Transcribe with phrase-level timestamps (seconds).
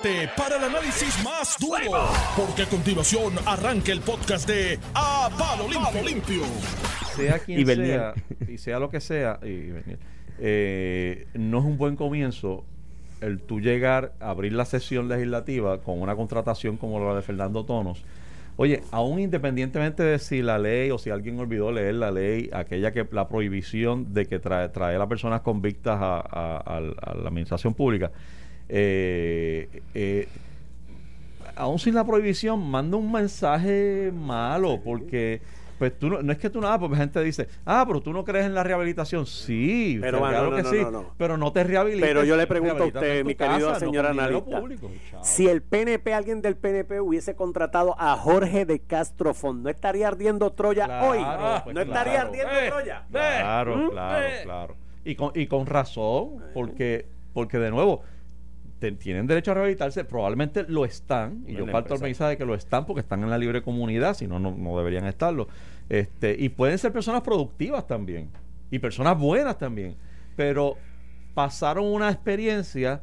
[0.00, 5.68] prepárate para el análisis más duro, porque a continuación arranca el podcast de A Palo
[6.04, 6.42] Limpio.
[7.14, 8.14] Sea quien Y sea,
[8.48, 9.70] y sea lo que sea, y
[10.38, 12.64] eh, no es un buen comienzo
[13.20, 17.64] el tú llegar a abrir la sesión legislativa con una contratación como la de Fernando
[17.64, 18.02] Tonos.
[18.56, 22.92] Oye, aún independientemente de si la ley o si alguien olvidó leer la ley, aquella
[22.92, 27.28] que la prohibición de que trae, traer a personas convictas a, a- a- a la
[27.28, 28.12] administración pública,
[28.68, 30.28] eh, eh,
[31.56, 35.40] aún sin la prohibición, manda un mensaje malo, porque
[35.78, 38.24] pues tú no, no es que tú nada, porque gente dice, ah, pero tú no
[38.24, 39.26] crees en la rehabilitación.
[39.26, 40.78] Sí, Pero, claro no, que no, sí,
[41.18, 42.08] pero no te rehabilitas.
[42.08, 44.90] Pero yo le pregunto a usted, mi querido casa, no señor con dinero analista, público.
[45.22, 50.06] Si el PNP, alguien del PNP hubiese contratado a Jorge de Castro Font, ¿no estaría
[50.08, 51.18] ardiendo Troya Claro, hoy?
[51.64, 52.28] pues ¿No estaría claro.
[52.28, 53.04] ardiendo Eh, Troya?
[53.10, 53.90] Claro, ¿Mm?
[53.90, 54.76] claro, claro.
[55.04, 58.02] Y con, y con razón, porque, porque de nuevo,
[58.78, 62.04] te- tienen derecho a rehabilitarse, probablemente lo están, y yo parto empresa.
[62.04, 65.04] mensaje de que lo están porque están en la libre comunidad, si no, no, deberían
[65.06, 65.48] estarlo.
[65.88, 68.30] Este, y pueden ser personas productivas también,
[68.70, 69.96] y personas buenas también,
[70.36, 70.76] pero
[71.34, 73.02] pasaron una experiencia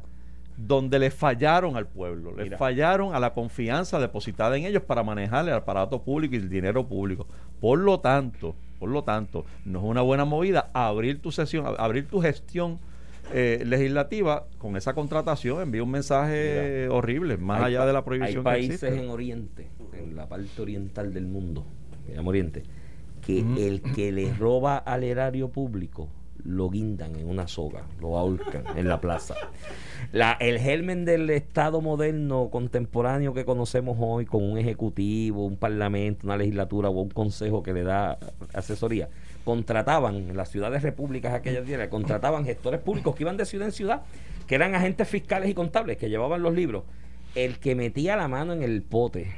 [0.56, 5.46] donde le fallaron al pueblo, le fallaron a la confianza depositada en ellos para manejar
[5.48, 7.26] el aparato público y el dinero público.
[7.60, 11.76] Por lo tanto, por lo tanto, no es una buena movida abrir tu sesión, ab-
[11.78, 12.78] abrir tu gestión
[13.32, 18.42] eh, legislativa con esa contratación, envía un mensaje horrible, más allá de la prohibición Hay
[18.42, 19.04] que países existe.
[19.04, 21.64] en Oriente, en la parte oriental del mundo,
[22.06, 22.64] que llama Oriente,
[23.24, 26.08] que el que le roba al erario público
[26.44, 29.34] lo guindan en una soga, lo ahorcan en la plaza.
[30.12, 36.26] La, el germen del Estado moderno contemporáneo que conocemos hoy, con un ejecutivo, un parlamento,
[36.26, 38.18] una legislatura o un consejo que le da
[38.52, 39.08] asesoría,
[39.44, 43.72] contrataban en las ciudades repúblicas aquellas días, contrataban gestores públicos que iban de ciudad en
[43.72, 44.02] ciudad,
[44.46, 46.84] que eran agentes fiscales y contables, que llevaban los libros.
[47.34, 49.32] El que metía la mano en el pote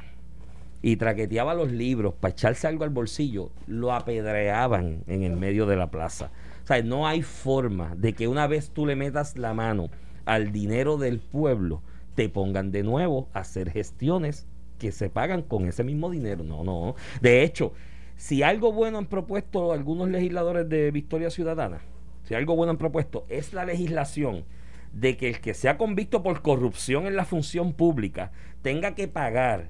[0.81, 5.77] y traqueteaba los libros para echarse algo al bolsillo, lo apedreaban en el medio de
[5.77, 6.29] la plaza.
[6.63, 9.89] O sea, no hay forma de que una vez tú le metas la mano
[10.25, 11.81] al dinero del pueblo,
[12.15, 14.47] te pongan de nuevo a hacer gestiones
[14.79, 16.43] que se pagan con ese mismo dinero.
[16.43, 16.95] No, no.
[17.21, 17.73] De hecho,
[18.15, 21.81] si algo bueno han propuesto algunos legisladores de Victoria Ciudadana,
[22.23, 24.45] si algo bueno han propuesto es la legislación
[24.93, 28.31] de que el que sea convicto por corrupción en la función pública
[28.61, 29.69] tenga que pagar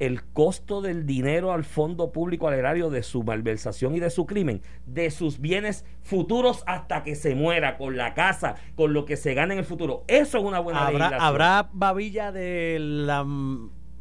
[0.00, 4.26] el costo del dinero al fondo público al erario de su malversación y de su
[4.26, 9.16] crimen, de sus bienes futuros hasta que se muera, con la casa, con lo que
[9.16, 10.04] se gane en el futuro.
[10.08, 11.22] Eso es una buena ¿Habrá, legislación.
[11.22, 13.24] ¿Habrá babilla de la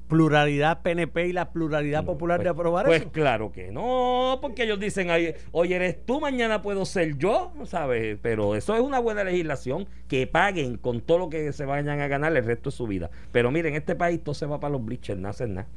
[0.07, 3.11] pluralidad PNP y la pluralidad popular de aprobar Pues eso?
[3.11, 8.17] claro que no, porque ellos dicen ahí, hoy eres tú, mañana puedo ser yo, ¿sabes?
[8.21, 12.07] Pero eso es una buena legislación, que paguen con todo lo que se vayan a
[12.07, 13.09] ganar el resto de su vida.
[13.31, 15.67] Pero miren, en este país todo se va para los bleachers, no hacen nada.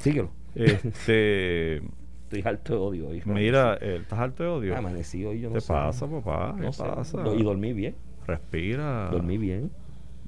[0.00, 0.30] Síguelo.
[0.54, 1.76] Este,
[2.26, 3.14] Estoy harto de odio.
[3.14, 3.30] hijo.
[3.30, 4.76] mira, eh, ¿estás harto de odio?
[4.76, 5.68] Amanecí hoy, yo no ¿Qué sé.
[5.72, 6.54] pasa, papá?
[6.56, 6.82] ¿Qué No sé.
[6.82, 7.18] pasa?
[7.36, 7.94] Y dormí bien.
[8.26, 9.10] Respira.
[9.12, 9.70] Dormí bien.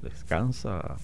[0.01, 0.95] Descansa.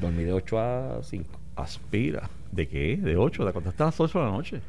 [0.00, 1.38] Dormí de 8 a 5.
[1.56, 2.28] Aspira.
[2.50, 2.96] ¿De qué?
[2.96, 3.44] ¿De 8?
[3.44, 4.60] ¿De acostarte a las 8 de la noche?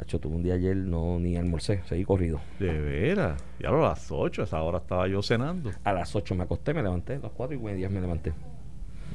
[0.00, 2.40] Hacho, tuve un día ayer, no ni almorcé, seguí corrido.
[2.58, 3.42] De veras.
[3.60, 5.70] Ya a las 8, a esa hora estaba yo cenando.
[5.84, 8.32] A las 8 me acosté, me levanté, a las 4 y media me levanté.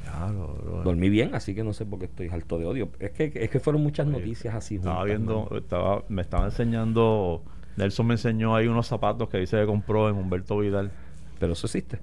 [0.08, 0.82] Bro.
[0.84, 2.88] Dormí bien, así que no sé por qué estoy harto de odio.
[2.98, 4.76] Es que, es que fueron muchas noticias así.
[4.76, 5.56] Estaba juntas, viendo, mano.
[5.58, 7.42] estaba, me estaba enseñando,
[7.76, 10.90] Nelson me enseñó ahí unos zapatos que dice que compró en Humberto Vidal.
[11.38, 11.98] Pero eso existe.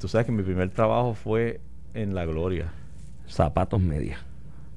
[0.00, 1.60] Tú sabes que mi primer trabajo fue
[1.92, 2.72] en La Gloria.
[3.26, 4.18] Zapatos medias.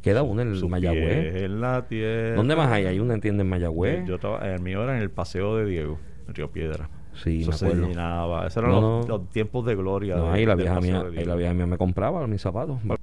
[0.01, 1.43] Queda uno en el Mayagüez.
[1.43, 2.35] en la tierra.
[2.35, 2.85] ¿Dónde más hay?
[2.85, 4.05] Hay una entiende en Mayagüez.
[4.07, 6.89] Yo traba- el mío era en el Paseo de Diego, en Río Piedra.
[7.23, 8.45] Sí, Eso me se llenaba.
[8.47, 9.17] Esos eran No, los, no.
[9.17, 10.15] los tiempos de gloria.
[10.15, 12.79] No, de- ahí la vieja mía, ahí la vieja mía me compraba mis zapatos.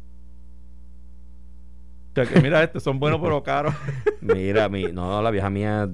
[2.11, 3.75] O sea, que mira, estos son buenos pero caros.
[4.21, 5.91] Mira, mi, no, la vieja mía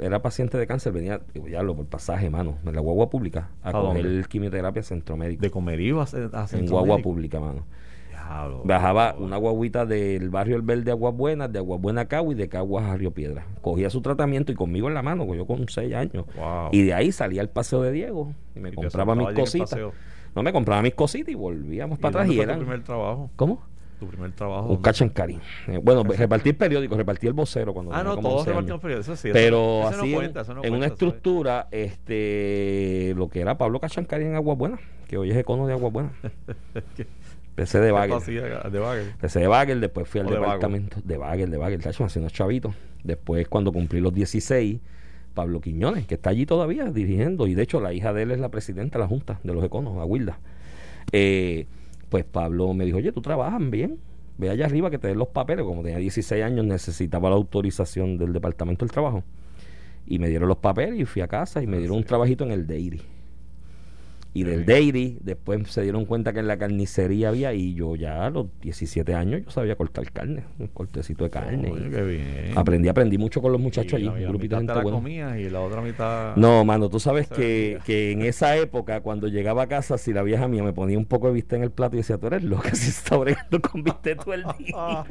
[0.00, 3.68] era paciente de cáncer, venía, ya lo por pasaje, mano, en la guagua pública, a
[3.68, 4.24] ¿A coger dónde?
[4.28, 5.42] quimioterapia centro médico.
[5.42, 7.64] De comerío a, a en guagua pública, mano.
[8.28, 8.62] Diablo.
[8.64, 12.36] Bajaba una guaguita del barrio El Verde Aguas Buenas, de Aguas Buenas a Cagua y
[12.36, 13.46] de Caguas a Río Piedra.
[13.62, 16.24] Cogía su tratamiento y conmigo en la mano, yo con 6 años.
[16.36, 16.68] Wow.
[16.72, 19.76] Y de ahí salía al paseo de Diego y me Y compraba mis el cositas.
[20.34, 22.58] No me compraba mis cositas y volvíamos ¿Y para atrás y eran.
[22.58, 23.30] tu primer trabajo?
[23.36, 23.62] ¿Cómo?
[23.98, 24.64] Tu primer trabajo.
[24.64, 24.82] Un ¿dónde?
[24.82, 25.40] cachancarín.
[25.68, 28.46] Eh, bueno, repartir periódicos, repartir el vocero cuando Ah, no, todos 11 años.
[28.48, 29.08] repartimos periódicos.
[29.08, 33.40] Eso sí, Pero eso, eso así no cuenta, no en una estructura, este, lo que
[33.40, 36.10] era Pablo Cachancari en Agua Buena, que hoy es econo de Agua Buena.
[37.56, 38.70] Empecé de ¿Qué Bagel.
[38.70, 39.08] de Bagel?
[39.12, 42.74] Empecé de Bagel, después fui al departamento de Bagel, de Bagel, tacho, haciendo chavitos.
[43.02, 44.78] Después, cuando cumplí los 16,
[45.32, 48.40] Pablo Quiñones, que está allí todavía dirigiendo, y de hecho la hija de él es
[48.40, 50.38] la presidenta de la Junta de los Econos, Aguilda.
[51.12, 51.66] Eh,
[52.10, 54.00] pues Pablo me dijo, oye, tú trabajas bien,
[54.36, 55.64] ve allá arriba que te den los papeles.
[55.64, 59.24] Como tenía 16 años necesitaba la autorización del Departamento del Trabajo.
[60.06, 62.50] Y me dieron los papeles y fui a casa y me dieron un trabajito en
[62.50, 63.00] el Dairy.
[64.36, 68.26] Y del Dairy, después se dieron cuenta que en la carnicería había, y yo ya
[68.26, 71.70] a los 17 años yo sabía cortar carne, un cortecito de carne.
[71.70, 72.52] Oye, qué bien.
[72.58, 74.98] aprendí, aprendí mucho con los muchachos allí, un grupito de gente te la buena.
[74.98, 76.36] comías y la otra mitad.
[76.36, 80.22] No, mano, tú sabes que, que en esa época, cuando llegaba a casa, si la
[80.22, 82.42] vieja mía me ponía un poco de vista en el plato y decía, tú eres
[82.42, 85.04] loca, si está bregando con viste todo el día.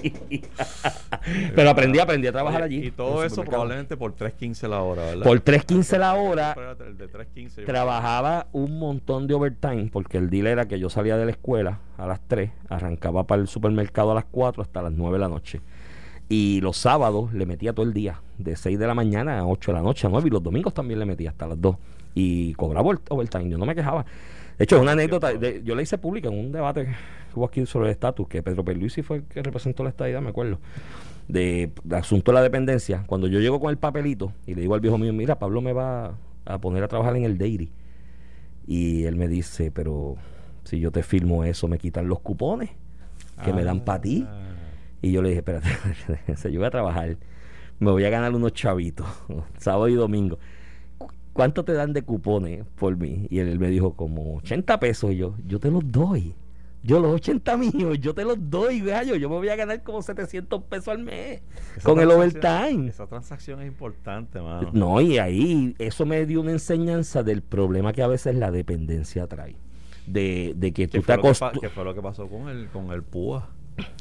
[1.55, 2.87] Pero aprendí, aprendí a trabajar Oye, allí.
[2.87, 5.23] Y todo eso probablemente por 3.15 la hora, ¿verdad?
[5.23, 7.55] Por 3.15 la hora, Espérate, el de 3.15.
[7.61, 11.31] yo- trabajaba un montón de overtime, porque el deal era que yo salía de la
[11.31, 15.19] escuela a las 3, arrancaba para el supermercado a las 4 hasta las 9 de
[15.19, 15.61] la noche.
[16.27, 19.71] Y los sábados le metía todo el día, de 6 de la mañana a 8
[19.71, 21.75] de la noche, a 9, y los domingos también le metía hasta las 2.
[22.15, 24.05] Y cobraba over- overtime, yo no me quejaba.
[24.57, 25.31] De hecho, es una anécdota,
[25.63, 26.93] yo la hice pública en un debate que
[27.35, 30.29] hubo aquí sobre el estatus, que Pedro Pierluisi fue el que representó la estadidad, me
[30.29, 30.59] acuerdo,
[31.27, 33.03] de, de asunto de la dependencia.
[33.05, 35.73] Cuando yo llego con el papelito y le digo al viejo mío, mira, Pablo me
[35.73, 36.13] va
[36.45, 37.69] a poner a trabajar en el dairy.
[38.67, 40.15] Y él me dice, pero
[40.63, 42.69] si yo te firmo eso, me quitan los cupones
[43.43, 44.25] que me dan para ti.
[44.27, 44.41] Ah.
[45.01, 47.17] Y yo le dije, espérate, yo voy a trabajar,
[47.79, 49.05] me voy a ganar unos chavitos,
[49.59, 50.39] sábado y domingo.
[50.97, 53.27] ¿Cu- ¿Cuánto te dan de cupones por mí?
[53.29, 55.11] Y él me dijo, como 80 pesos.
[55.11, 56.33] Y yo, yo te los doy.
[56.85, 59.15] Yo los 80 míos, yo te los doy, gallo.
[59.15, 61.41] Yo me voy a ganar como 700 pesos al mes
[61.75, 62.89] Esa con el overtime.
[62.89, 64.69] Esa transacción es importante, mano.
[64.71, 69.25] No, y ahí eso me dio una enseñanza del problema que a veces la dependencia
[69.25, 69.55] trae.
[70.05, 71.59] De, de que ¿Qué tú te acostumbras.
[71.59, 73.49] qué fue lo que pasó con el, con el PUA?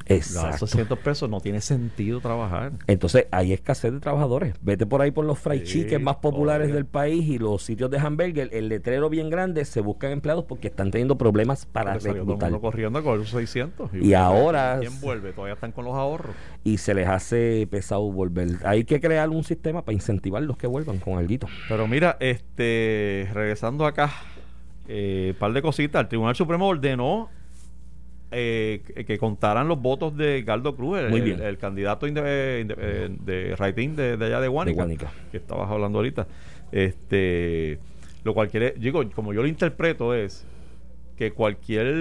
[0.07, 0.51] Exacto.
[0.57, 2.73] Esos 600 pesos no tiene sentido trabajar.
[2.87, 4.55] Entonces hay escasez de trabajadores.
[4.63, 7.91] Vete por ahí por los fried Sí, chicken más populares del país y los sitios
[7.91, 12.53] de hamburger, el letrero bien grande, se buscan empleados porque están teniendo problemas para reclutar.
[12.61, 13.91] corriendo con esos 600.
[13.95, 15.33] Y ahora- ¿Quién vuelve?
[15.33, 16.35] Todavía están con los ahorros.
[16.63, 18.49] Y se les hace pesado volver.
[18.65, 21.25] Hay que crear un sistema para incentivar los que vuelvan con algo.
[21.69, 24.13] Pero mira, este, regresando acá,
[24.87, 26.03] eh, par de cositas.
[26.03, 27.31] El Tribunal Supremo ordenó
[28.35, 33.09] eh, que, contaran los votos de Galdo Cruz, el, el- el candidato inde- eh, eh,
[33.25, 35.13] de Raitín de, de allá de Guánica, Guánica.
[35.31, 36.27] que estabas hablando ahorita.
[36.73, 37.79] Este,
[38.25, 40.47] lo cual quiere, digo, como yo lo interpreto es
[41.17, 41.95] que cualquier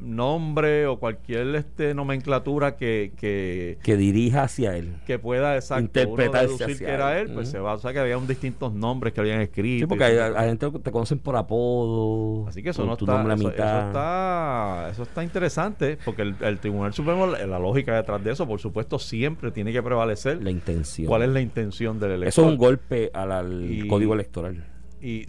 [0.00, 4.94] nombre o cualquier este nomenclatura que, que, Que dirija hacia él.
[5.06, 7.28] que pueda exacto, Interpretarse uno deducir hacia que era él.
[7.28, 9.84] él, pues se va, o sea que había un distintos nombres que habían escrito.
[9.84, 12.46] Sí, porque hay, gente que te conocen por apodo.
[12.48, 17.26] Así que eso no está, eso, está, eso está interesante, porque el, el Tribunal Supremo,
[17.26, 21.06] la, la lógica detrás de eso, por supuesto, siempre tiene que prevalecer La intención.
[21.08, 22.28] cuál es la intención del elector.
[22.28, 24.64] Eso es un golpe al, al Y- código electoral.
[25.00, 25.24] Y,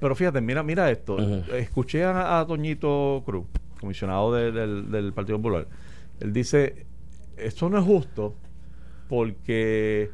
[0.00, 1.16] pero fíjate, mira, mira esto.
[1.54, 3.46] Escuché a, a Toñito Cruz,
[3.80, 5.66] comisionado de- del, del Partido Popular.
[6.20, 6.86] Él dice,
[7.36, 8.34] esto no es justo
[9.08, 10.10] porque...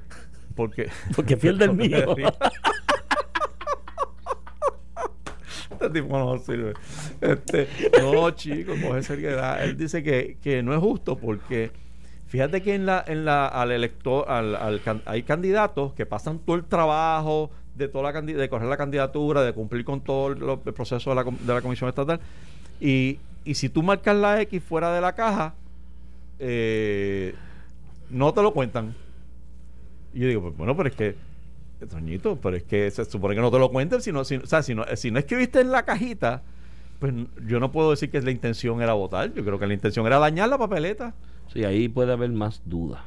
[0.54, 2.14] Porque, Porque pierde el mío.
[5.70, 6.74] Este tipo no sirve.
[7.20, 7.68] Este,
[8.00, 9.64] no, chico, coge seriedad.
[9.64, 11.72] Él dice que, que no es justo porque
[12.26, 16.64] fíjate que en la, en la, al elector, al, hay candidatos que pasan todo el
[16.64, 20.72] trabajo de toda la de correr la candidatura, de cumplir con todo el, lo- el
[20.74, 22.20] proceso de la, de la comisión estatal.
[22.80, 25.54] Y, y si tú marcas la X fuera de la caja,
[26.38, 27.34] eh,
[28.10, 28.94] no te lo cuentan.
[30.14, 31.16] Y yo digo, pues bueno, pero es que
[31.88, 34.46] Toñito, pero es que se supone que no te lo cuenten, si no, si, o
[34.46, 36.42] sea, si no, si no escribiste en la cajita,
[37.00, 37.12] pues
[37.46, 39.32] yo no puedo decir que la intención era votar.
[39.34, 41.14] Yo creo que la intención era dañar la papeleta.
[41.52, 43.00] Sí, ahí puede haber más dudas.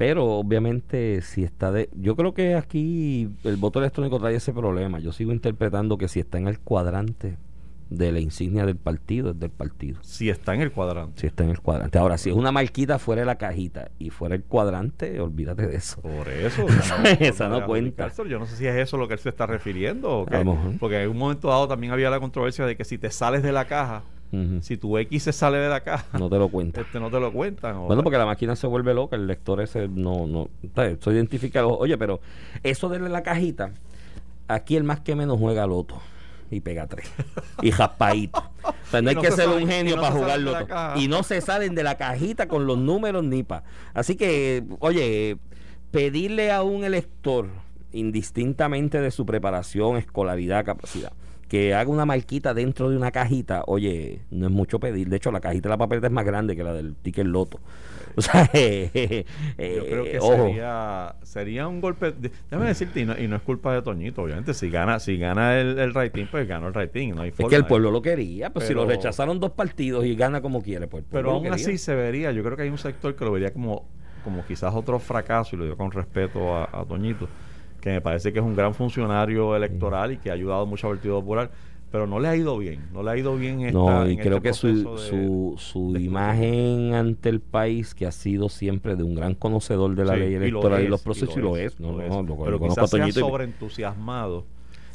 [0.00, 1.90] Pero obviamente si está de...
[1.92, 4.98] Yo creo que aquí el voto electrónico trae ese problema.
[4.98, 7.36] Yo sigo interpretando que si está en el cuadrante
[7.90, 9.98] de la insignia del partido, es del partido.
[10.02, 11.20] Si está en el cuadrante.
[11.20, 11.98] Si está en el cuadrante.
[11.98, 15.76] Ahora, si es una marquita fuera de la cajita y fuera el cuadrante, olvídate de
[15.76, 16.00] eso.
[16.00, 16.64] Por eso.
[16.64, 18.10] o sea, Esa no forma de cuenta.
[18.26, 20.20] Yo no sé si es eso lo que él se está refiriendo.
[20.20, 20.42] O qué.
[20.80, 23.52] Porque en un momento dado también había la controversia de que si te sales de
[23.52, 24.04] la caja,
[24.60, 26.80] Si tu X se sale de la caja, No te lo cuenta.
[26.82, 27.76] este, no te lo cuentan.
[27.76, 30.48] o- Bueno, porque la máquina se vuelve loca, el lector ese no, no,
[30.84, 32.20] eso identifica, oye, pero
[32.62, 33.72] eso de la cajita,
[34.46, 36.00] aquí el más que menos juega loto
[36.50, 37.10] y pega tres
[37.62, 38.38] y jaspadito.
[38.62, 40.18] O sea, no Y hay no que se ser salen- un genio no para se
[40.18, 40.68] jugar salen de la loto.
[40.72, 40.98] caja.
[41.00, 43.64] Y no se salen de la cajita con los números ni pa.
[43.94, 45.38] Así que, oye,
[45.90, 47.48] pedirle a un elector,
[47.92, 51.12] indistintamente de su preparación, escolaridad, capacidad,
[51.50, 55.08] que haga una marquita dentro de una cajita, oye, no es mucho pedir.
[55.10, 57.60] De hecho, la cajita de la papeleta es más grande que la del ticket loto.
[58.16, 59.24] O sea, eh,
[59.56, 60.32] Yo creo que ojo.
[60.46, 62.10] sería, sería un golpe.
[62.10, 64.52] de- déjame decirte, y no, y no es culpa de Toñito, obviamente.
[64.52, 67.14] Si gana, si gana el, el rating, pues gana el rating.
[67.14, 67.50] No hay Es forma.
[67.50, 70.60] que el pueblo lo quería, pues si lo Pero- rechazaron dos partidos y gana como
[70.60, 73.30] quiere, pues Pero aún así se vería, yo creo que hay un sector que lo
[73.30, 73.84] vería como,
[74.24, 77.28] como quizás otro fracaso, y lo digo con respeto a, a Toñito,
[77.80, 80.94] que me parece que es un gran funcionario electoral y que ha ayudado mucho al
[80.96, 81.50] Partido Popular,
[81.90, 84.18] pero no le ha ido bien, no le ha ido bien esta, No, y en
[84.18, 88.48] creo este que su, de- su, su de imagen ante el país, que ha sido
[88.48, 91.36] siempre de un gran conocedor de la Sí, ley y lo electoral y, los procesos,
[91.36, 91.80] y lo es.
[91.80, 92.08] No, lo no, es.
[92.10, 94.44] lo- lo pero a quizás sea sobreentusiasmado.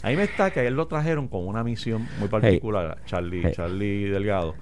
[0.04, 3.42] A mí me está que a él lo trajeron con una misión muy particular, Charlie,
[3.44, 3.52] Hey.
[3.56, 4.54] Charlie Delgado,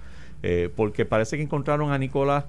[0.41, 2.45] eh, porque parece que encontraron a Nicolás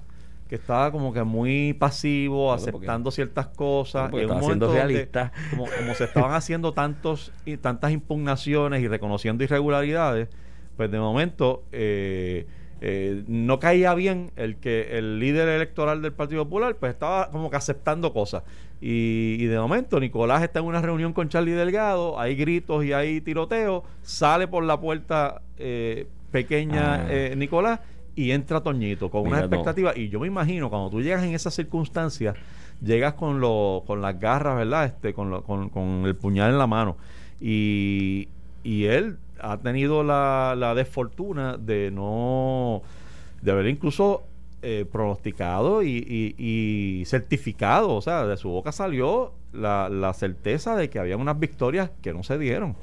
[0.47, 4.09] que estaba como que muy pasivo, porque- aceptando ciertas cosas.
[4.11, 5.31] Porque en un donde, realista.
[5.49, 10.29] como, como se estaban haciendo tantos y tantas impugnaciones y reconociendo irregularidades,
[10.77, 12.45] pues de momento eh,
[12.81, 17.49] eh, no caía bien el que el líder electoral del Partido Popular pues estaba como
[17.49, 18.43] que aceptando cosas.
[18.81, 22.91] Y, y de momento Nicolás está en una reunión con Charlie Delgado, hay gritos y
[22.93, 27.07] hay tiroteo, sale por la puerta eh, pequeña Ah.
[27.09, 27.79] eh, Nicolás
[28.15, 29.45] y entra Toñito con Mira, una no.
[29.47, 29.97] expectativa.
[29.97, 32.35] Y yo me imagino, cuando tú llegas en esas circunstancias,
[32.81, 34.85] llegas con, lo, con las garras, ¿verdad?
[34.85, 36.97] Este, con, lo- con, con el puñal en la mano.
[37.41, 38.27] Y,
[38.63, 42.81] y él ha tenido la, la desfortuna de no,
[43.41, 44.23] de haber incluso
[44.61, 45.89] eh, pronosticado y,
[46.37, 51.17] y- y certificado, o sea, de su boca salió la, la certeza de que había
[51.17, 52.75] unas victorias que no se dieron.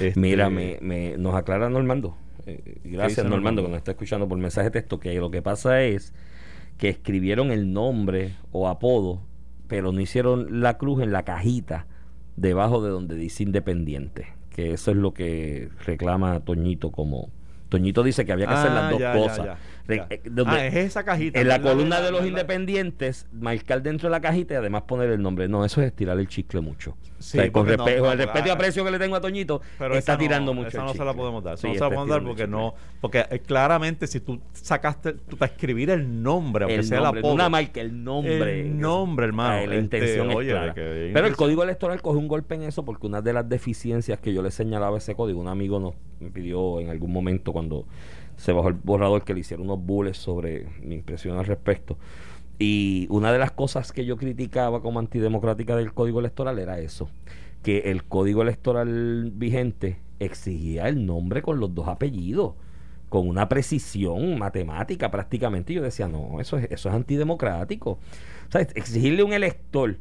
[0.00, 2.16] Este, Mira, me, me- nos aclara Normando.
[2.46, 3.62] Eh, gracias, dice Normando, Normando?
[3.62, 6.12] que nos está escuchando por mensaje de texto, que lo que pasa es
[6.78, 9.22] que escribieron el nombre o apodo,
[9.68, 11.86] pero no hicieron la cruz en la cajita
[12.36, 14.26] debajo de donde dice independiente.
[14.50, 17.30] Que eso es lo que reclama Toñito como...
[17.72, 19.44] Toñito dice que había que hacer Ah, las dos ya, ya, cosas.
[19.46, 20.06] ya, Re- ya.
[20.10, 21.40] eh, Ah, es esa cajita.
[21.40, 25.20] en la columna de los independientes, marcar dentro de la cajita y además poner el
[25.22, 25.48] nombre.
[25.48, 26.96] No, eso es estirar el chicle mucho.
[27.18, 29.20] Sí, O sea, con porque no, el respeto y la- aprecio que le tengo a
[29.20, 31.56] Toñito, Pero está no- tirando mucho Esa no se la podemos dar.
[31.56, 32.74] Sí, no se la podemos dar porque no.
[33.00, 37.20] Porque eh, claramente, si tú sacaste tú, para escribir el nombre, aunque el sea nombre,
[37.20, 37.32] apodo.
[37.34, 38.60] una marca, el nombre.
[38.60, 39.54] El nombre, hermano.
[39.54, 40.74] Ah, la Este, intención es clara.
[40.74, 44.32] Pero el código electoral coge un golpe en eso porque una de las deficiencias que
[44.34, 47.61] yo le señalaba a ese código, un amigo nos me pidió en algún momento cuando
[48.36, 51.98] se bajó el borrador que le hiciera unos bullets sobre mi impresión al respecto.
[52.58, 57.08] Y una de las cosas que yo criticaba como antidemocrática del código electoral era eso,
[57.62, 62.54] que el código electoral vigente exigía el nombre con los dos apellidos,
[63.08, 65.72] con una precisión matemática prácticamente.
[65.72, 67.92] Y yo decía, no, eso es, eso es antidemocrático.
[67.92, 69.96] O sea, exigirle a un elector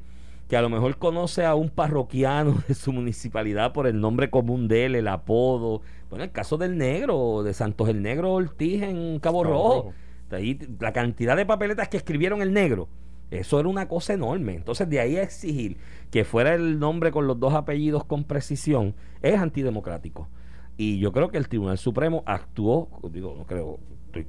[0.52, 4.68] que a lo mejor conoce a un parroquiano de su municipalidad por el nombre común
[4.68, 5.82] de él, el apodo.
[6.10, 9.76] Bueno, el caso del negro, de Santos el Negro Ortiz en Cabo, Cabo Rojo.
[9.76, 9.94] Rojo.
[10.32, 12.90] Ahí, la cantidad de papeletas que escribieron el negro,
[13.30, 14.56] eso era una cosa enorme.
[14.56, 15.78] Entonces, de ahí a exigir
[16.12, 20.28] que fuera el nombre con los dos apellidos con precisión, es antidemocrático.
[20.76, 24.28] Y yo creo que el Tribunal Supremo actuó, digo, no creo, estoy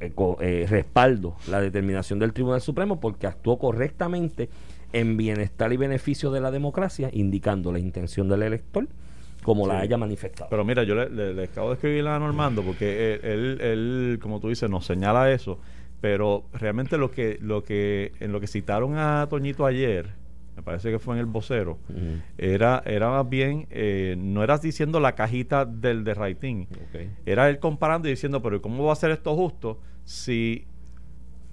[0.00, 4.48] eh, eh, respaldo la determinación del Tribunal Supremo porque actuó correctamente
[4.92, 8.86] en bienestar y beneficio de la democracia, indicando la intención del elector
[9.42, 10.50] como la haya manifestado.
[10.50, 14.18] Pero mira, yo le, le- le acabo de escribir a Normando porque él, él, él,
[14.20, 15.58] como tú dices, nos señala eso.
[16.00, 20.06] Pero realmente lo que, lo que, en lo que citaron a Toñito ayer,
[20.56, 21.78] me parece que fue en el vocero,
[22.36, 26.68] era, era más bien, eh, no eras diciendo la cajita del de Raitín,
[27.26, 30.64] era él comparando y diciendo, pero ¿cómo va a ser esto justo si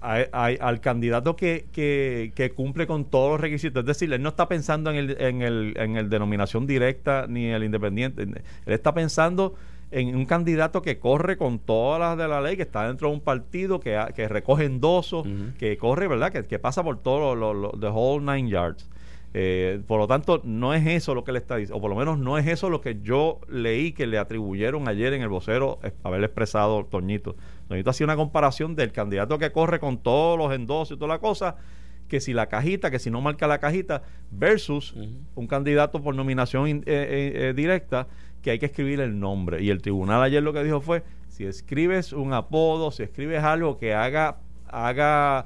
[0.06, 3.80] hay- hay- al candidato que, que, que cumple con todos los requisitos?
[3.80, 7.46] Es decir, él no está pensando en el, en el, en el denominación directa ni
[7.46, 8.34] el independiente, él
[8.66, 9.54] está pensando
[9.92, 13.14] en un candidato que corre con todas las de la ley, que está dentro de
[13.14, 15.52] un partido, que, que recoge endosos, Ujú.
[15.58, 16.32] que corre, ¿verdad?
[16.32, 18.88] Que, que pasa por todo lo, lo- lo- the whole nine yards.
[19.34, 21.96] Eh, por lo tanto, no es eso lo que le está diciendo, o por lo
[21.96, 25.78] menos no es eso lo que yo leí que le atribuyeron ayer en el vocero
[25.82, 27.36] eh, haber expresado Toñito.
[27.68, 31.18] Toñito hacía una comparación del candidato que corre con todos los endosos y toda la
[31.18, 31.56] cosa,
[32.08, 34.94] que si la cajita, que si no marca la cajita, versus
[35.34, 38.06] un candidato por nominación in- eh, eh, eh, directa,
[38.40, 39.60] que hay que escribir el nombre.
[39.62, 43.76] Y el tribunal ayer lo que dijo fue, si escribes un apodo, si escribes algo
[43.76, 45.44] que haga, haga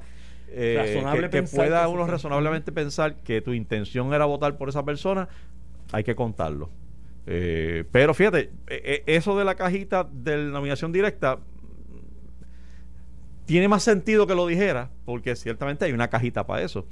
[0.53, 5.29] eh, que, pueda que uno razonablemente pensar que tu intención era votar por esa persona,
[5.91, 6.69] hay que contarlo.
[7.27, 11.39] Eh, pero fíjate, eh, eh, eso de la cajita de la nominación directa
[13.45, 16.85] tiene más sentido que lo dijera, porque ciertamente hay una cajita para eso.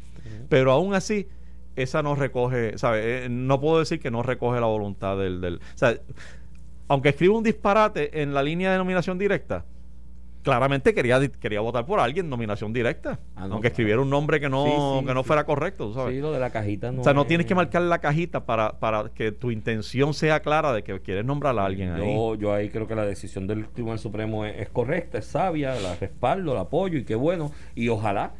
[0.50, 1.28] Pero aún así,
[1.76, 3.04] esa no recoge, ¿sabes?
[3.06, 5.42] Eh, no puedo decir que no recoge la voluntad del...
[5.42, 5.98] del o sea,
[6.88, 9.64] aunque escribe un disparate en la línea de nominación directa,
[10.44, 13.20] claramente quería, quería votar por alguien, nominación directa.
[13.36, 15.28] Ah, no, aunque escribiera un nombre que no, Sí, sí, que no sí.
[15.28, 16.16] fuera correcto, tú sabes.
[16.16, 18.46] Sí, lo de la cajita no o sea, no es- tienes que marcar la cajita
[18.46, 22.14] para, para que tu intención sea clara de que quieres nombrar a alguien ahí.
[22.16, 25.76] Yo, yo ahí creo que la decisión del Tribunal Supremo es, es correcta, es sabia,
[25.76, 27.52] la respaldo, la apoyo y qué bueno.
[27.76, 28.32] Y ojalá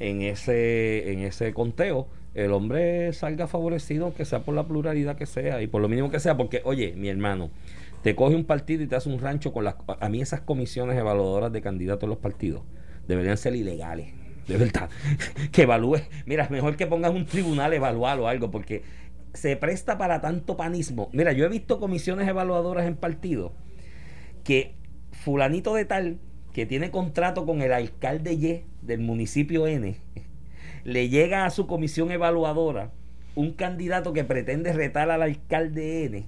[0.00, 5.26] en ese, en ese conteo el hombre salga favorecido, aunque sea por la pluralidad que
[5.26, 7.50] sea y por lo mínimo que sea, porque, oye, mi hermano,
[8.02, 9.76] te coge un partido y te hace un rancho con las...
[10.00, 12.62] A mí esas comisiones evaluadoras de candidatos en los partidos
[13.06, 14.12] deberían ser ilegales.
[14.46, 14.88] De verdad.
[15.52, 15.98] que evalúe.
[16.26, 18.82] Mira, mejor que pongas un tribunal evaluar o algo, porque
[19.34, 21.10] se presta para tanto panismo.
[21.12, 23.52] Mira, yo he visto comisiones evaluadoras en partidos
[24.44, 24.74] que
[25.12, 26.18] fulanito de tal
[26.52, 29.96] que tiene contrato con el alcalde Y del municipio N
[30.84, 32.92] le llega a su comisión evaluadora
[33.34, 36.26] un candidato que pretende retar al alcalde N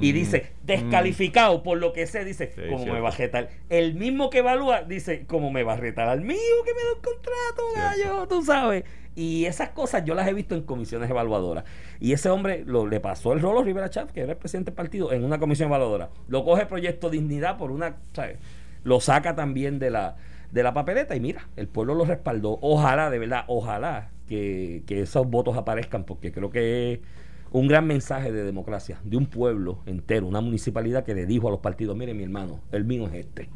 [0.00, 3.48] y Mm, dice descalificado por lo que sé dice Sí, cómo me va a retar
[3.68, 6.94] el mismo que evalúa dice cómo me va a retar al mío que me da
[6.94, 8.84] un contrato gallo tú sabes.
[9.14, 11.64] Y esas cosas yo las he visto en comisiones evaluadoras.
[12.00, 14.70] Y ese hombre lo, le pasó el rolo a Rivera Chat que era el presidente
[14.70, 16.08] del partido en una comisión evaluadora.
[16.28, 18.38] Lo coge Proyecto Dignidad por una ¿sabes?
[18.84, 20.16] lo saca también de la
[20.50, 22.58] de la papeleta y mira el pueblo lo respaldó.
[22.62, 27.02] Ojalá de verdad ojalá que, que esos votos aparezcan porque creo que
[27.52, 31.50] un gran mensaje de democracia de un pueblo entero, una municipalidad que le dijo a
[31.50, 33.48] los partidos, mire mi hermano, el mío es este.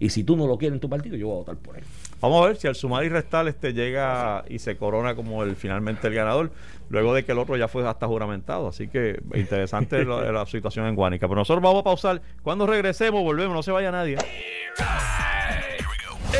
[0.00, 1.84] Y si tú no lo quieres en tu partido, yo voy a votar por él.
[2.20, 5.54] Vamos a ver si al sumar y restar este llega y se corona como el
[5.54, 6.50] finalmente el ganador,
[6.88, 8.66] luego de que el otro ya fue hasta juramentado.
[8.66, 11.28] Así que interesante lo- la situación en Guánica.
[11.28, 12.20] Pero nosotros vamos a pausar.
[12.42, 14.16] Cuando regresemos, volvemos, no se vaya nadie.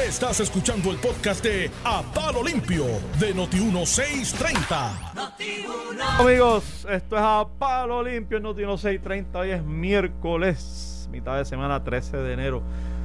[0.03, 2.85] Estás escuchando el podcast de A Palo Limpio
[3.19, 4.91] de Noti1630.
[6.19, 9.39] Amigos, esto es a palo limpio en Noti 630.
[9.39, 12.63] Hoy es miércoles, mitad de semana, 13 de enero.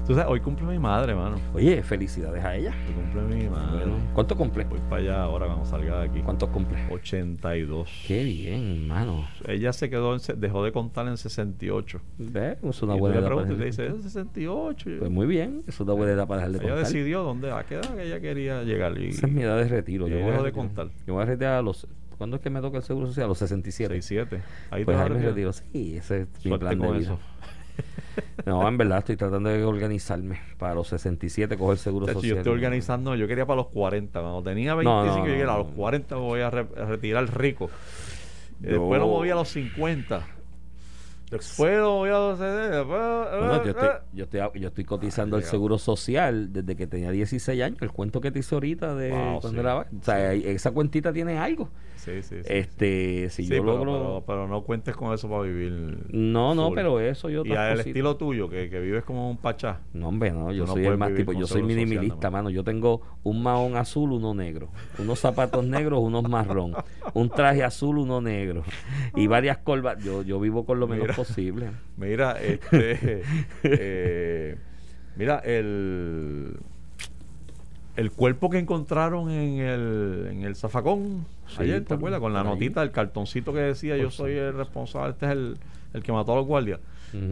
[0.10, 1.36] Tú sabes, hoy cumple mi madre, mano.
[1.54, 2.74] Oye, felicidades a ella.
[2.88, 3.86] Hoy cumple mi madre.
[4.16, 4.64] ¿Cuánto cumple?
[4.64, 6.22] Voy para allá ahora cuando salga de aquí.
[6.22, 6.80] ¿Cuántos cumple?
[6.90, 8.06] 82.
[8.08, 9.28] Qué bien, hermano.
[9.48, 12.02] Ella se quedó, en, dejó de contar en 68.
[12.18, 14.90] Ve, Es una buena le edad para y dejar de dice, es 68.
[14.98, 16.92] Pues muy bien, es una buena edad para dejar de ella contar.
[16.92, 18.98] decidió dónde, a qué edad que ella quería llegar.
[18.98, 20.08] Y, Esa es mi edad de retiro.
[20.08, 20.88] Yo voy, a de contar.
[21.06, 21.88] yo voy a retirar a los...
[22.18, 23.26] ¿Cuándo es que me toca el seguro social?
[23.26, 24.02] A los 67.
[24.02, 24.44] 67.
[24.72, 25.54] Ahí Pues te ahí me retiro.
[25.54, 26.98] Sí, ese es mi plan de vida.
[26.98, 27.20] eso.
[28.46, 32.36] No, en verdad estoy tratando de organizarme para los 67 coger seguro Chacho, social.
[32.36, 34.20] yo estoy organizando, yo quería para los 40.
[34.20, 35.74] Cuando tenía 25, No, no, yo dije, a los no.
[35.76, 37.70] 40 me voy a, re- a retirar rico.
[38.62, 40.26] Yo- Después lo moví a los 50.
[41.30, 41.64] 60.
[42.70, 46.88] Después, Bueno, yo, estoy, yo, estoy, yo estoy cotizando Ah, el seguro social desde que
[46.88, 47.82] tenía 16 años.
[47.82, 49.60] El cuento que te hice ahorita de Wow, cuando sí.
[49.60, 49.78] era.
[49.78, 51.70] O sea, esa cuentita tiene algo.
[51.96, 52.48] Sí, sí, sí.
[52.48, 53.92] este, si Sí, yo pero, logro.
[53.92, 56.06] pero, pero no cuentes con eso para vivir.
[56.10, 56.76] no, no, full.
[56.76, 57.44] pero eso yo.
[57.46, 59.82] Y al estilo tuyo, que, que vives como un pachá.
[59.94, 62.32] No, hombre, no, yo no soy el más tipo, yo soy más.
[62.32, 62.50] mano.
[62.50, 66.74] Yo tengo un mahón azul, uno negro, unos zapatos negros, unos marrón,
[67.14, 68.64] un traje azul, uno negro
[69.16, 70.02] y varias colvas.
[70.04, 71.19] Yo, yo vivo con lo menos.
[71.28, 71.72] Posible.
[71.98, 73.22] Mira, este.
[73.64, 74.56] eh,
[75.16, 76.58] mira, el.
[77.96, 82.22] El cuerpo que encontraron en el, en el zafacón Sí, ayer, ¿te acuerdas?
[82.22, 82.54] Con la por ahí.
[82.54, 85.58] notita, el cartoncito que decía yo soy el responsable, este es el,
[85.94, 86.80] el que mató a los guardias.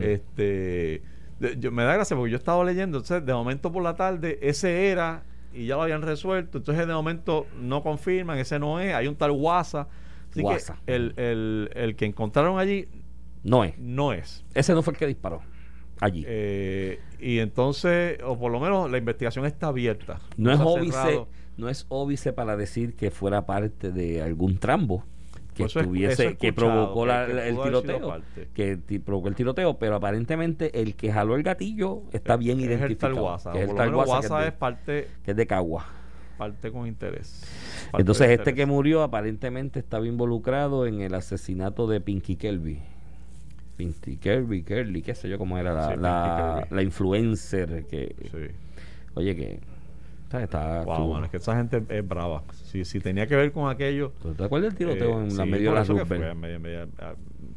[0.01, 1.01] Este
[1.39, 4.39] de- yo- me da gracia porque yo estaba leyendo, entonces de momento por la tarde,
[4.41, 5.21] ese era
[5.53, 9.15] y ya lo habían resuelto, entonces de momento no confirman, ese no es, hay un
[9.15, 9.87] tal WhatsApp.
[10.31, 10.77] Así Guasa.
[10.85, 12.87] que el, el, el que encontraron allí
[13.47, 13.77] No es.
[13.79, 14.43] no es.
[14.53, 15.41] Ese no fue el que disparó
[15.99, 16.23] allí.
[16.27, 20.19] Eh, y entonces, o por lo menos la investigación está abierta.
[20.37, 21.25] no es óbice,
[21.57, 25.03] no es óbice para decir que fuera parte de algún trambo
[25.55, 28.21] que Eso es- estuviese, que provocó que- la- que el tiroteo,
[28.53, 32.71] que provocó el tiroteo, pero aparentemente el que jaló el gatillo está bien Es el
[32.73, 33.23] identificado.
[33.23, 33.53] WhatsApp.
[33.53, 35.85] que es o el tal WhatsApp que es es parte, que es de Cagua.
[36.37, 37.41] parte con interés.
[37.91, 42.79] Parte Entonces este que murió aparentemente estaba involucrado en el asesinato de Pinky Kelby.
[43.77, 48.53] Pinky Kelby, Kelly, qué sé yo cómo era la, Sí, la, la influencer que, Sí.
[49.13, 49.59] oye que
[50.43, 52.43] está Wow, mano, es que esa gente es brava.
[52.51, 54.11] Si, si tenía que ver con aquello.
[54.21, 55.93] ¿Tú ¿Te acuerdas del tiroteo eh, en la sí, medio de la eso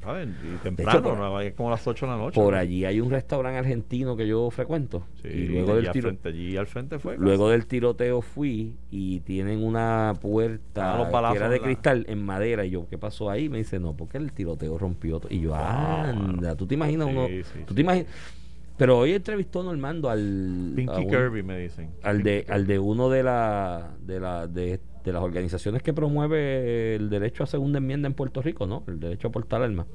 [0.02, 0.34] ¿saben?
[0.44, 1.40] Y temprano, por- ¿no?
[1.40, 2.40] Es como las 8 de la noche.
[2.40, 2.58] Por ¿no?
[2.60, 5.04] allí hay un restaurante argentino que yo frecuento.
[5.22, 7.16] Sí, y luego del al tiro- frente, allí al frente fue.
[7.18, 12.24] Luego del tiroteo fui y tienen una puerta Ah, que era de la- cristal en
[12.24, 12.64] madera.
[12.64, 13.48] Y yo, ¿qué pasó ahí?
[13.48, 15.20] Me dice, no, porque el tiroteo rompió.
[15.20, 15.32] todo.
[15.32, 17.26] Y yo, anda, tú te imaginas Sí, uno.
[17.28, 18.08] sí, tú te imaginas.
[18.76, 20.72] Pero hoy entrevistó Normando al.
[20.74, 21.90] Pinky un- Kirby, me dicen.
[22.02, 26.94] Al de, al de uno de, la, de, la, de, de las organizaciones que promueve
[26.94, 28.84] el derecho a segunda enmienda en Puerto Rico, ¿no?
[28.86, 29.86] El derecho a portar armas.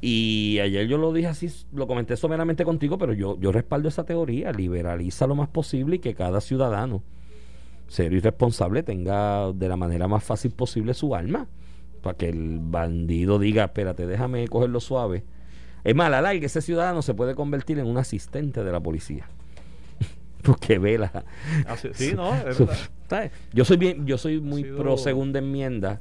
[0.00, 4.04] Y ayer yo lo dije así, lo comenté someramente contigo, pero yo, yo respaldo esa
[4.04, 7.02] teoría, liberaliza lo más posible y que cada ciudadano
[7.92, 11.46] serio y responsable tenga de la manera más fácil posible su arma.
[12.00, 15.24] Para que el bandido diga, espérate, déjame cogerlo suave.
[15.84, 18.80] Es más, a la larga, ese ciudadano se puede convertir en un asistente de la
[18.80, 19.28] policía.
[20.46, 21.24] Porque vela.
[21.66, 22.68] Así- sí, no, es Su-.
[23.52, 26.00] Yo soy bien, yo soy muy sido- pro segunda enmienda.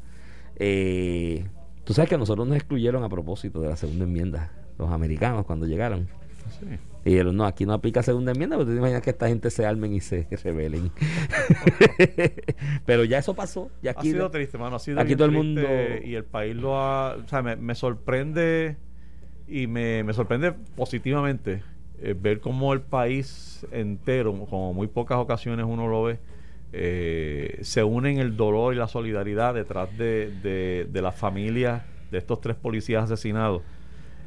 [0.56, 1.46] Eh,
[1.84, 5.46] Tú sabes que a nosotros nos excluyeron a propósito de la segunda enmienda, los americanos
[5.46, 6.08] cuando llegaron.
[6.60, 6.68] Sí.
[7.04, 9.50] Y dijeron, no, aquí no aplica segunda enmienda, porque tú te imaginas que esta gente
[9.50, 10.92] se armen y se rebelen.
[12.86, 13.70] Pero ya eso pasó.
[13.82, 14.76] Ya Ha sido triste, mano.
[14.76, 15.62] Ha sido aquí todo el mundo-
[16.04, 17.16] Y el país lo ha.
[17.16, 18.78] O sea, me, me sorprende.
[19.48, 21.62] Y me, me sorprende positivamente
[22.02, 26.20] eh, ver cómo el país entero, como muy pocas ocasiones uno lo ve,
[26.74, 31.84] eh, se une en el dolor y la solidaridad detrás de, de, de las familias
[32.12, 33.62] de estos tres policías asesinados.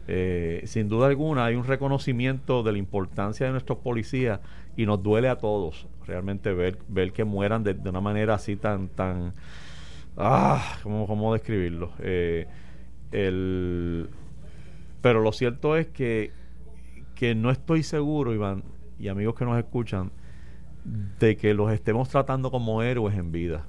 [0.07, 4.39] Eh, sin duda alguna hay un reconocimiento de la importancia de nuestros policías
[4.77, 8.57] y nos duele a todos realmente ver, ver que mueran de, de una manera así
[8.57, 9.33] tan tan
[10.19, 12.47] ah cómo, cómo describirlo Eh,
[13.13, 14.11] el,
[15.01, 16.33] pero lo cierto es que
[17.15, 18.65] que no estoy seguro Iván
[18.99, 20.11] y amigos que nos escuchan
[21.19, 23.67] de que los estemos tratando como héroes en vida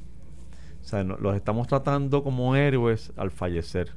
[0.82, 3.92] o sea no- los estamos tratando como héroes al fallecer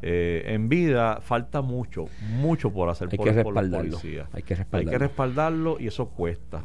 [0.00, 4.28] eh, en vida falta mucho, mucho por hacer Hay por, que por respaldarlo, policías.
[4.32, 4.90] hay que Hay respaldarlo.
[4.92, 6.64] que respaldarlo y eso cuesta.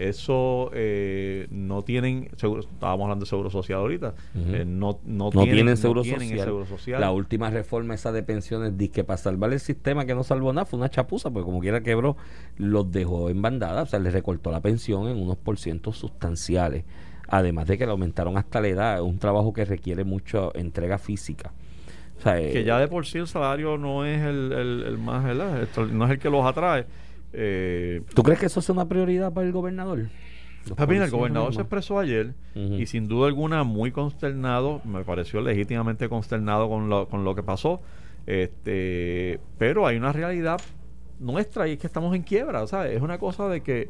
[0.00, 5.42] Eso eh, no tienen, seguro, estábamos hablando de seguro social ahorita, eh, no, no, no
[5.44, 6.46] tienen, seguro, tienen social.
[6.46, 7.00] seguro social.
[7.00, 10.52] La última reforma esa de pensiones dice que para salvar el sistema que no salvó
[10.52, 12.16] nada fue una chapuza, porque como quiera quebró,
[12.56, 16.84] los dejó en bandada, o sea, les recortó la pensión en unos por cientos sustanciales.
[17.28, 20.98] Además de que le aumentaron hasta la edad, es un trabajo que requiere mucha entrega
[20.98, 21.52] física.
[22.18, 24.98] O sea, que eh, ya de por sí el salario no es el, el- el
[24.98, 25.66] más, ¿verdad?
[25.92, 26.86] No es el que los atrae.
[27.32, 30.06] Eh, ¿Tú crees que eso sea una prioridad para el gobernador?
[30.94, 32.34] Mira, el gobernador se expresó ayer
[32.80, 37.42] y sin duda alguna muy consternado, me pareció legítimamente consternado con lo, con lo que
[37.42, 37.80] pasó,
[38.26, 40.60] este, pero hay una realidad
[41.18, 42.96] nuestra y es que estamos en quiebra, ¿sabes?
[42.96, 43.88] Es una cosa de que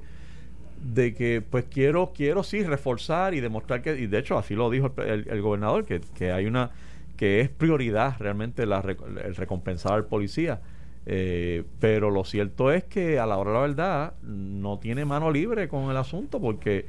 [0.83, 4.71] de que pues quiero quiero sí reforzar y demostrar que y de hecho así lo
[4.71, 6.71] dijo el, el- el gobernador que, que hay una
[7.19, 8.83] que es prioridad realmente la,
[9.25, 10.61] el recompensar al policía
[11.07, 15.31] Eh, pero lo cierto es que a la hora de la verdad no tiene mano
[15.31, 16.85] libre con el asunto porque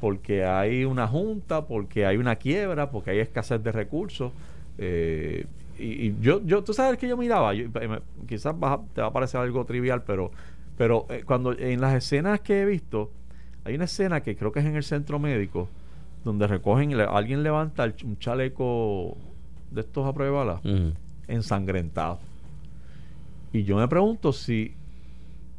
[0.00, 4.32] porque hay una junta porque hay una quiebra porque hay escasez de recursos
[4.78, 5.46] eh,
[5.78, 8.52] y, y yo yo tú sabes que yo miraba yo- eh, quizás
[8.94, 10.32] te va a parecer algo trivial pero
[10.76, 13.12] pero eh, cuando en las escenas que he visto
[13.64, 15.68] hay una escena que creo que es en el centro médico
[16.24, 19.16] donde recogen le- alguien levanta el un chaleco
[19.70, 20.60] de estos a prueba
[21.28, 22.18] ensangrentado.
[23.52, 24.74] Y yo me pregunto si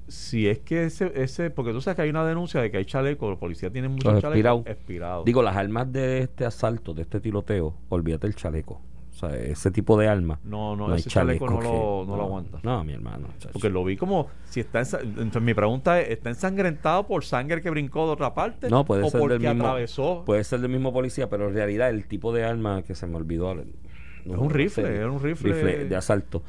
[0.08, 2.86] si es que ese, ese porque tú sabes que hay una denuncia de que hay
[2.86, 5.26] chalecos, los policías tienen muchos chalecos expirados.
[5.26, 8.82] Digo, las armas de este asalto, de este tiroteo, olvídate el chaleco.
[9.12, 10.40] O sea, ese tipo de arma.
[10.44, 12.60] no, no, hay ese chaleco no, que- lo, no lo aguanta.
[12.64, 13.28] No, mi hermano.
[13.38, 13.54] chacho.
[13.54, 17.70] Porque lo vi como si está entonces mi pregunta es ¿está ensangrentado por sangre que
[17.70, 18.70] brincó de otra parte?
[18.70, 19.64] No, puede o ser porque del mismo.
[19.66, 20.24] atravesó.
[20.26, 23.16] Puede ser del mismo policía, pero en realidad el tipo de arma que se me
[23.16, 23.54] olvidó.
[23.56, 25.86] no Es un rifle, era un rifle.
[25.86, 26.44] de asalto.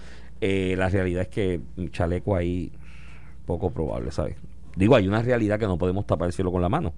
[0.46, 2.70] Eh, la realidad es que un chaleco ahí
[3.46, 4.36] poco probable, ¿sabes?
[4.76, 6.92] Digo, hay una realidad que no podemos tapar el con la mano.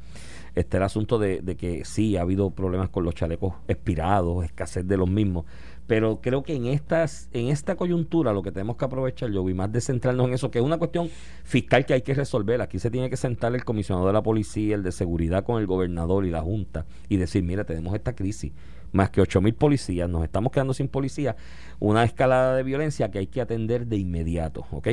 [0.56, 4.85] Este el asunto de, de que sí ha habido problemas con los chalecos expirados, escasez
[4.88, 5.44] de los mismos.
[5.87, 9.54] Pero creo que en estas, en esta coyuntura lo que tenemos que aprovechar, yo vi
[9.54, 11.09] más de centrarnos en eso, que es una cuestión
[11.44, 12.61] fiscal que hay que resolver.
[12.61, 15.68] Aquí se tiene que sentar el comisionado de la policía, el de seguridad con el
[15.68, 18.52] gobernador y la junta y decir, mira, tenemos esta crisis,
[18.92, 21.37] más que 8 mil policías, nos estamos quedando sin policía,
[21.79, 24.88] una escalada de violencia que hay que atender de inmediato, ¿ok?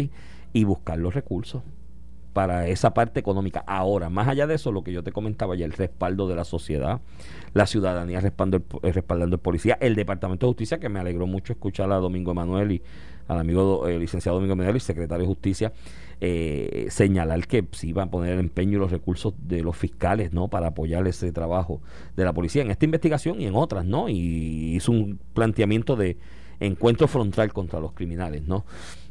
[0.53, 1.63] Y buscar los recursos
[2.33, 3.63] para esa parte económica.
[3.65, 6.43] Ahora, más allá de eso, lo que yo te comentaba ya, el respaldo de la
[6.43, 6.99] sociedad,
[7.53, 11.27] la ciudadanía respaldando el, eh, respaldando el policía, el Departamento de Justicia, que me alegró
[11.27, 12.81] mucho escuchar a Domingo Emanuel y
[13.27, 15.71] al amigo eh, licenciado Domingo Emanuel y secretario de Justicia,
[16.21, 20.33] eh, señalar que sí van a poner el empeño y los recursos de los fiscales,
[20.33, 20.47] ¿no?
[20.47, 21.81] Para apoyar ese trabajo
[22.15, 24.09] de la policía en esta investigación y en otras, ¿no?
[24.09, 26.17] Y hizo un planteamiento de
[26.59, 28.65] encuentro frontal contra los criminales, ¿no?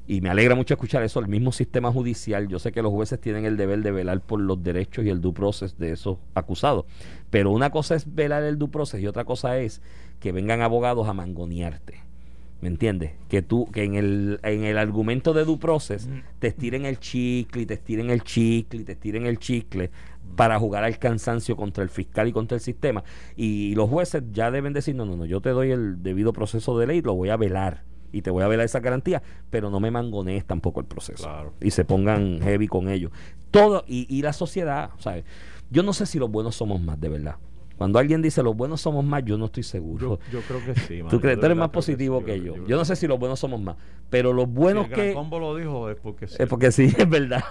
[0.07, 2.49] Y me alegra mucho escuchar eso, el mismo sistema judicial.
[2.49, 5.21] Yo sé que los jueces tienen el deber de velar por los derechos y el
[5.21, 6.87] due process de esos acusados.
[7.31, 9.81] Pero una cosa es velar el due process y otra cosa es
[10.19, 12.12] que vengan abogados a mangonearte.
[12.63, 13.11] ¿Me entiendes?
[13.29, 17.63] Que tú, que en el, en el argumento de due process te estiren el chicle
[17.63, 19.91] y te estiren el chicle y te estiren el chicle
[20.37, 23.03] para jugar al cansancio contra el fiscal y contra el sistema.
[23.35, 26.79] Y los jueces ya deben decir, no, no, no, yo te doy el debido proceso
[26.79, 29.81] de ley, lo voy a velar y te voy a ver esa garantía, pero no
[29.81, 31.25] me mangonees tampoco el proceso.
[31.25, 31.55] Claro.
[31.61, 33.11] Y se pongan heavy con ello.
[33.51, 35.25] Todo, y, y la sociedad, ¿sabes?
[35.69, 37.37] Yo no sé si los buenos somos más, de verdad.
[37.83, 40.21] Cuando alguien dice los buenos somos más, yo no estoy seguro.
[40.31, 40.97] Yo, yo creo que sí.
[40.99, 41.11] mano.
[41.11, 42.65] Tú crees, tú eres más positivo que yo.
[42.65, 43.75] Yo, no sé si los buenos somos más,
[44.09, 45.15] pero los Si buenos el Gran que...
[45.15, 46.37] Combo lo dijo es porque sí.
[46.39, 47.43] Es porque sí, es verdad.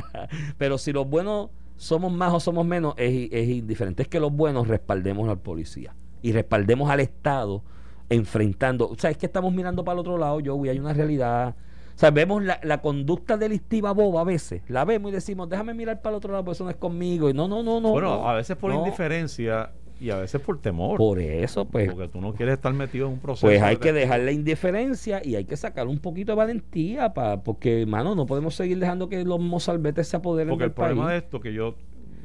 [0.58, 4.02] Pero si los buenos somos más o somos menos, es, es indiferente.
[4.02, 7.64] Es que los buenos respaldemos al policía y respaldemos al Estado
[8.10, 8.88] enfrentando.
[8.88, 11.56] O sea, es que estamos mirando para el otro lado, yo, hay una realidad.
[11.94, 14.62] O sea, vemos la, la conducta delictiva boba a veces.
[14.68, 17.28] La vemos y decimos, déjame mirar para el otro lado, porque eso no es conmigo.
[17.28, 17.90] Y no, no, no, no.
[17.90, 18.78] bueno, no, a veces por no.
[18.78, 20.96] indiferencia y a veces por temor.
[20.96, 21.92] Por eso, pues.
[21.92, 23.46] porque tú no quieres estar metido en un proceso.
[23.46, 27.12] Pues hay de- que dejar la indiferencia y hay que sacar un poquito de valentía
[27.12, 30.74] para porque, mano, no podemos seguir dejando que los mozalbetes se apoderen Porque del el
[30.74, 31.12] problema país.
[31.20, 31.74] de esto que yo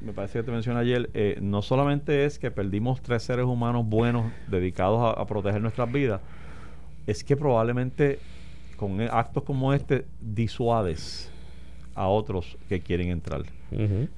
[0.01, 3.85] me parece que te mencioné ayer, eh, no solamente es que perdimos tres seres humanos
[3.87, 6.21] buenos dedicados a, a proteger nuestras vidas,
[7.07, 8.19] es que probablemente
[8.77, 11.31] con actos como este disuades
[11.95, 13.43] a otros que quieren entrar.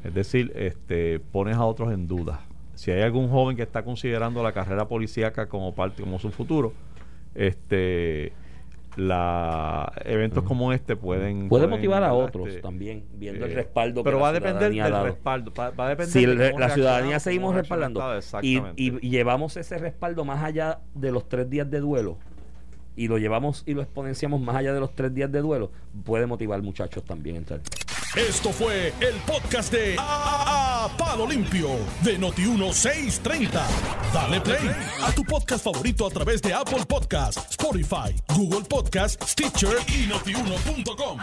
[0.03, 2.41] Es decir, este, pones a otros en duda.
[2.77, 6.73] Si hay algún joven que está considerando la carrera policíaca como parte, como su futuro,
[7.33, 8.33] este,
[8.95, 13.55] la eventos como este pueden Puede pueden, motivar a otros Este, también, viendo el eh,
[13.55, 15.05] respaldo pero que va a la depender ciudadanía del ha dado.
[15.07, 17.99] respaldo va, va a depender Si el la ciudadanía seguimos respaldando
[18.43, 22.19] y llevamos ese respaldo más allá de los tres días de duelo
[22.97, 25.71] y lo llevamos y lo exponenciamos más allá de los tres días de duelo,
[26.03, 27.61] puede motivar muchachos también a entrar.
[28.15, 31.69] Esto fue el podcast de A, A- Palo Limpio
[32.03, 33.61] de Noti1630.
[34.13, 34.71] Dale play
[35.03, 41.19] a tu podcast favorito a través de Apple Podcasts, Spotify, Google Podcasts, Stitcher y notiuno.com.